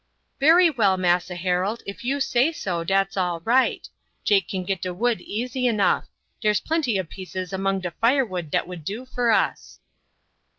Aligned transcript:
"Bery 0.39 0.71
well, 0.71 0.97
Massa 0.97 1.35
Harold; 1.35 1.83
if 1.85 2.03
you 2.03 2.19
say 2.19 2.51
so, 2.51 2.83
dat's 2.83 3.15
all 3.17 3.39
right. 3.41 3.87
Jake 4.23 4.47
can 4.47 4.63
git 4.63 4.81
de 4.81 4.91
wood 4.91 5.21
easy 5.21 5.67
enough; 5.67 6.07
dere's 6.41 6.59
plenty 6.59 6.99
ob 6.99 7.07
pieces 7.07 7.53
among 7.53 7.81
de 7.81 7.91
firewood 7.91 8.49
dat 8.49 8.67
would 8.67 8.83
do 8.83 9.05
for 9.05 9.29
us." 9.29 9.79